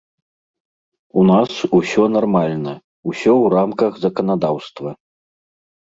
[1.19, 1.51] У нас
[1.81, 2.73] усё нармальна,
[3.13, 4.89] усё ў рамках заканадаўства.